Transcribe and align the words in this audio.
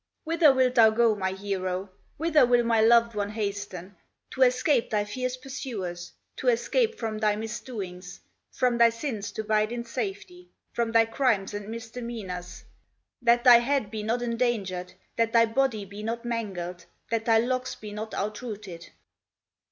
Whither 0.23 0.51
wilt 0.51 0.73
thou 0.73 0.89
go, 0.89 1.13
my 1.15 1.33
hero, 1.33 1.91
Whither 2.17 2.43
will 2.43 2.63
my 2.63 2.81
loved 2.81 3.13
one 3.13 3.29
hasten, 3.29 3.95
To 4.31 4.41
escape 4.41 4.89
thy 4.89 5.05
fierce 5.05 5.37
pursuers, 5.37 6.11
To 6.37 6.47
escape 6.47 6.97
from 6.97 7.19
thy 7.19 7.35
misdoings, 7.35 8.19
From 8.51 8.79
thy 8.79 8.89
sins 8.89 9.31
to 9.33 9.43
hide 9.43 9.71
in 9.71 9.85
safety, 9.85 10.49
From 10.73 10.91
thy 10.91 11.05
crimes 11.05 11.53
and 11.53 11.69
misdemeanors, 11.69 12.63
That 13.21 13.43
thy 13.43 13.59
head 13.59 13.91
be 13.91 14.01
not 14.01 14.23
endangered, 14.23 14.91
That 15.17 15.33
thy 15.33 15.45
body 15.45 15.85
be 15.85 16.01
not 16.01 16.25
mangled, 16.25 16.83
That 17.11 17.25
thy 17.25 17.37
locks 17.37 17.75
be 17.75 17.91
not 17.91 18.15
outrooted?" 18.15 18.89